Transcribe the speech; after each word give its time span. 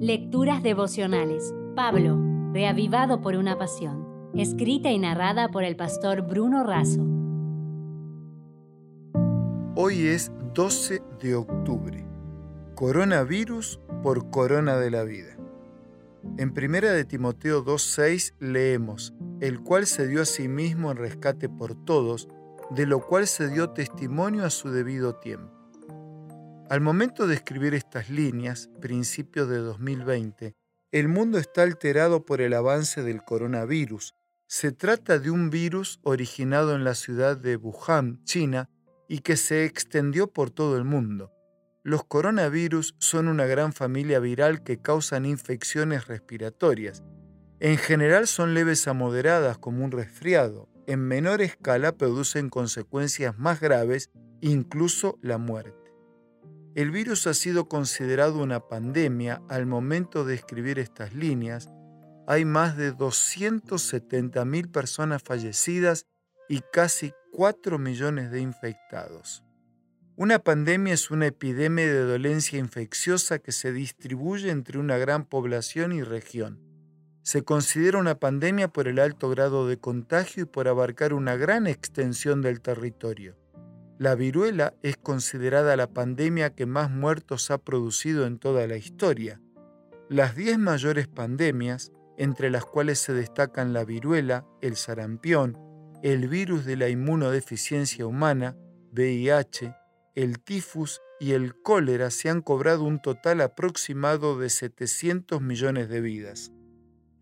Lecturas 0.00 0.62
devocionales. 0.62 1.54
Pablo, 1.74 2.20
reavivado 2.52 3.22
por 3.22 3.34
una 3.34 3.56
pasión. 3.56 4.30
Escrita 4.34 4.90
y 4.90 4.98
narrada 4.98 5.48
por 5.48 5.64
el 5.64 5.74
pastor 5.74 6.20
Bruno 6.20 6.64
Razo. 6.64 7.00
Hoy 9.74 10.08
es 10.08 10.30
12 10.52 11.02
de 11.22 11.34
octubre. 11.34 12.06
Coronavirus 12.74 13.80
por 14.02 14.28
corona 14.28 14.76
de 14.76 14.90
la 14.90 15.02
vida. 15.02 15.34
En 16.36 16.52
primera 16.52 16.92
de 16.92 17.06
Timoteo 17.06 17.64
2:6 17.64 18.34
leemos, 18.38 19.14
el 19.40 19.62
cual 19.62 19.86
se 19.86 20.06
dio 20.06 20.20
a 20.20 20.26
sí 20.26 20.46
mismo 20.46 20.90
en 20.90 20.98
rescate 20.98 21.48
por 21.48 21.74
todos, 21.74 22.28
de 22.68 22.84
lo 22.84 23.00
cual 23.00 23.26
se 23.26 23.48
dio 23.48 23.70
testimonio 23.70 24.44
a 24.44 24.50
su 24.50 24.68
debido 24.68 25.14
tiempo. 25.14 25.55
Al 26.68 26.80
momento 26.80 27.28
de 27.28 27.36
escribir 27.36 27.74
estas 27.74 28.10
líneas, 28.10 28.68
principios 28.80 29.48
de 29.48 29.58
2020, 29.58 30.56
el 30.90 31.06
mundo 31.06 31.38
está 31.38 31.62
alterado 31.62 32.24
por 32.24 32.40
el 32.40 32.54
avance 32.54 33.04
del 33.04 33.22
coronavirus. 33.22 34.16
Se 34.48 34.72
trata 34.72 35.20
de 35.20 35.30
un 35.30 35.48
virus 35.48 36.00
originado 36.02 36.74
en 36.74 36.82
la 36.82 36.96
ciudad 36.96 37.36
de 37.36 37.54
Wuhan, 37.54 38.20
China, 38.24 38.68
y 39.08 39.20
que 39.20 39.36
se 39.36 39.64
extendió 39.64 40.26
por 40.32 40.50
todo 40.50 40.76
el 40.76 40.82
mundo. 40.82 41.30
Los 41.84 42.02
coronavirus 42.02 42.96
son 42.98 43.28
una 43.28 43.46
gran 43.46 43.72
familia 43.72 44.18
viral 44.18 44.64
que 44.64 44.82
causan 44.82 45.24
infecciones 45.24 46.08
respiratorias. 46.08 47.04
En 47.60 47.78
general 47.78 48.26
son 48.26 48.54
leves 48.54 48.88
a 48.88 48.92
moderadas 48.92 49.56
como 49.58 49.84
un 49.84 49.92
resfriado. 49.92 50.68
En 50.88 50.98
menor 50.98 51.42
escala 51.42 51.92
producen 51.92 52.50
consecuencias 52.50 53.38
más 53.38 53.60
graves, 53.60 54.10
incluso 54.40 55.16
la 55.22 55.38
muerte. 55.38 55.85
El 56.76 56.90
virus 56.90 57.26
ha 57.26 57.32
sido 57.32 57.70
considerado 57.70 58.42
una 58.42 58.60
pandemia 58.60 59.40
al 59.48 59.64
momento 59.64 60.26
de 60.26 60.34
escribir 60.34 60.78
estas 60.78 61.14
líneas. 61.14 61.70
Hay 62.26 62.44
más 62.44 62.76
de 62.76 62.92
270.000 62.92 64.70
personas 64.70 65.22
fallecidas 65.22 66.04
y 66.50 66.60
casi 66.74 67.14
4 67.32 67.78
millones 67.78 68.30
de 68.30 68.42
infectados. 68.42 69.42
Una 70.16 70.38
pandemia 70.38 70.92
es 70.92 71.10
una 71.10 71.28
epidemia 71.28 71.86
de 71.86 72.02
dolencia 72.02 72.58
infecciosa 72.58 73.38
que 73.38 73.52
se 73.52 73.72
distribuye 73.72 74.50
entre 74.50 74.78
una 74.78 74.98
gran 74.98 75.24
población 75.24 75.92
y 75.92 76.02
región. 76.02 76.60
Se 77.22 77.42
considera 77.42 77.96
una 77.96 78.16
pandemia 78.16 78.68
por 78.68 78.86
el 78.86 78.98
alto 78.98 79.30
grado 79.30 79.66
de 79.66 79.78
contagio 79.78 80.42
y 80.42 80.46
por 80.46 80.68
abarcar 80.68 81.14
una 81.14 81.36
gran 81.36 81.66
extensión 81.66 82.42
del 82.42 82.60
territorio. 82.60 83.34
La 83.98 84.14
viruela 84.14 84.74
es 84.82 84.98
considerada 84.98 85.74
la 85.74 85.86
pandemia 85.86 86.54
que 86.54 86.66
más 86.66 86.90
muertos 86.90 87.50
ha 87.50 87.56
producido 87.56 88.26
en 88.26 88.38
toda 88.38 88.66
la 88.66 88.76
historia. 88.76 89.40
Las 90.10 90.36
10 90.36 90.58
mayores 90.58 91.08
pandemias, 91.08 91.92
entre 92.18 92.50
las 92.50 92.66
cuales 92.66 92.98
se 92.98 93.14
destacan 93.14 93.72
la 93.72 93.84
viruela, 93.84 94.44
el 94.60 94.76
sarampión, 94.76 95.58
el 96.02 96.28
virus 96.28 96.66
de 96.66 96.76
la 96.76 96.90
inmunodeficiencia 96.90 98.06
humana, 98.06 98.54
VIH, 98.92 99.74
el 100.14 100.40
tifus 100.40 101.00
y 101.18 101.32
el 101.32 101.54
cólera, 101.62 102.10
se 102.10 102.28
han 102.28 102.42
cobrado 102.42 102.84
un 102.84 103.00
total 103.00 103.40
aproximado 103.40 104.38
de 104.38 104.50
700 104.50 105.40
millones 105.40 105.88
de 105.88 106.02
vidas. 106.02 106.52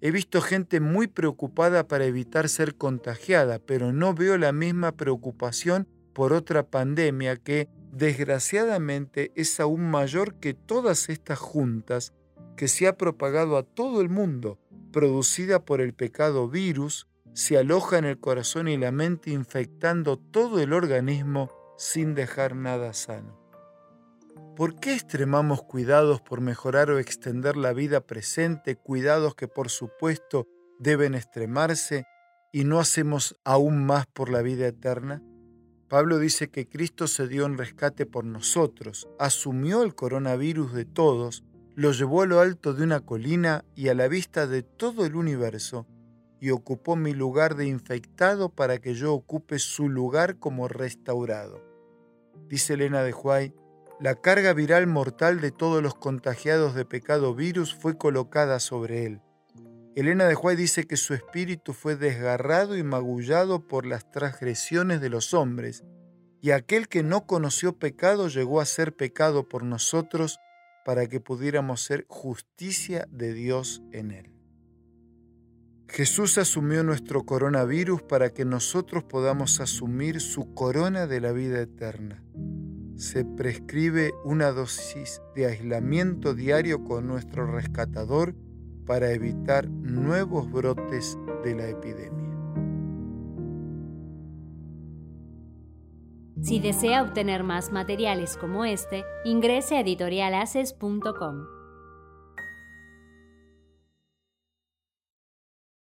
He 0.00 0.10
visto 0.10 0.42
gente 0.42 0.80
muy 0.80 1.06
preocupada 1.06 1.86
para 1.86 2.04
evitar 2.04 2.48
ser 2.48 2.74
contagiada, 2.74 3.60
pero 3.60 3.92
no 3.92 4.12
veo 4.12 4.36
la 4.38 4.52
misma 4.52 4.92
preocupación 4.92 5.86
por 6.14 6.32
otra 6.32 6.62
pandemia 6.62 7.36
que 7.36 7.68
desgraciadamente 7.92 9.32
es 9.34 9.60
aún 9.60 9.90
mayor 9.90 10.34
que 10.36 10.54
todas 10.54 11.08
estas 11.08 11.38
juntas 11.38 12.12
que 12.56 12.68
se 12.68 12.86
ha 12.86 12.96
propagado 12.96 13.56
a 13.56 13.62
todo 13.64 14.00
el 14.00 14.08
mundo, 14.08 14.58
producida 14.92 15.64
por 15.64 15.80
el 15.80 15.92
pecado 15.92 16.48
virus, 16.48 17.08
se 17.32 17.58
aloja 17.58 17.98
en 17.98 18.04
el 18.04 18.20
corazón 18.20 18.68
y 18.68 18.76
la 18.76 18.92
mente 18.92 19.30
infectando 19.30 20.16
todo 20.18 20.60
el 20.60 20.72
organismo 20.72 21.50
sin 21.76 22.14
dejar 22.14 22.54
nada 22.54 22.92
sano. 22.92 23.40
¿Por 24.54 24.78
qué 24.78 24.94
extremamos 24.94 25.64
cuidados 25.64 26.20
por 26.20 26.40
mejorar 26.40 26.90
o 26.90 27.00
extender 27.00 27.56
la 27.56 27.72
vida 27.72 28.00
presente, 28.00 28.76
cuidados 28.76 29.34
que 29.34 29.48
por 29.48 29.68
supuesto 29.68 30.46
deben 30.78 31.16
extremarse, 31.16 32.06
y 32.52 32.62
no 32.62 32.78
hacemos 32.78 33.36
aún 33.42 33.84
más 33.84 34.06
por 34.06 34.30
la 34.30 34.40
vida 34.40 34.68
eterna? 34.68 35.20
Pablo 35.88 36.18
dice 36.18 36.48
que 36.48 36.66
Cristo 36.66 37.06
se 37.06 37.28
dio 37.28 37.46
en 37.46 37.58
rescate 37.58 38.06
por 38.06 38.24
nosotros, 38.24 39.08
asumió 39.18 39.82
el 39.82 39.94
coronavirus 39.94 40.72
de 40.72 40.84
todos, 40.84 41.44
lo 41.74 41.92
llevó 41.92 42.22
a 42.22 42.26
lo 42.26 42.40
alto 42.40 42.72
de 42.72 42.84
una 42.84 43.00
colina 43.00 43.64
y 43.74 43.88
a 43.88 43.94
la 43.94 44.08
vista 44.08 44.46
de 44.46 44.62
todo 44.62 45.04
el 45.04 45.14
universo, 45.16 45.86
y 46.40 46.50
ocupó 46.50 46.96
mi 46.96 47.12
lugar 47.12 47.54
de 47.54 47.66
infectado 47.66 48.48
para 48.48 48.78
que 48.78 48.94
yo 48.94 49.14
ocupe 49.14 49.58
su 49.58 49.88
lugar 49.88 50.38
como 50.38 50.68
restaurado. 50.68 51.62
Dice 52.48 52.74
Elena 52.74 53.02
de 53.02 53.12
Huay, 53.12 53.54
la 54.00 54.14
carga 54.16 54.52
viral 54.52 54.86
mortal 54.86 55.40
de 55.40 55.52
todos 55.52 55.82
los 55.82 55.94
contagiados 55.94 56.74
de 56.74 56.84
pecado 56.84 57.34
virus 57.34 57.74
fue 57.74 57.96
colocada 57.96 58.60
sobre 58.60 59.06
él. 59.06 59.20
Elena 59.96 60.26
de 60.26 60.34
Juárez 60.34 60.58
dice 60.58 60.86
que 60.88 60.96
su 60.96 61.14
espíritu 61.14 61.72
fue 61.72 61.94
desgarrado 61.94 62.76
y 62.76 62.82
magullado 62.82 63.68
por 63.68 63.86
las 63.86 64.10
transgresiones 64.10 65.00
de 65.00 65.08
los 65.08 65.34
hombres, 65.34 65.84
y 66.40 66.50
aquel 66.50 66.88
que 66.88 67.04
no 67.04 67.26
conoció 67.26 67.78
pecado 67.78 68.26
llegó 68.26 68.60
a 68.60 68.66
ser 68.66 68.96
pecado 68.96 69.48
por 69.48 69.62
nosotros 69.62 70.38
para 70.84 71.06
que 71.06 71.20
pudiéramos 71.20 71.82
ser 71.82 72.06
justicia 72.08 73.06
de 73.10 73.34
Dios 73.34 73.82
en 73.92 74.10
él. 74.10 74.30
Jesús 75.88 76.38
asumió 76.38 76.82
nuestro 76.82 77.24
coronavirus 77.24 78.02
para 78.02 78.30
que 78.30 78.44
nosotros 78.44 79.04
podamos 79.04 79.60
asumir 79.60 80.20
su 80.20 80.54
corona 80.54 81.06
de 81.06 81.20
la 81.20 81.30
vida 81.30 81.60
eterna. 81.60 82.20
Se 82.96 83.24
prescribe 83.24 84.12
una 84.24 84.50
dosis 84.50 85.22
de 85.36 85.46
aislamiento 85.46 86.34
diario 86.34 86.82
con 86.82 87.06
nuestro 87.06 87.46
rescatador 87.46 88.34
para 88.86 89.10
evitar 89.10 89.68
nuevos 89.68 90.50
brotes 90.50 91.18
de 91.42 91.54
la 91.54 91.68
epidemia. 91.68 92.24
Si 96.42 96.60
desea 96.60 97.02
obtener 97.02 97.42
más 97.42 97.72
materiales 97.72 98.36
como 98.36 98.64
este, 98.66 99.04
ingrese 99.24 99.76
a 99.76 99.80
editorialaces.com. 99.80 101.53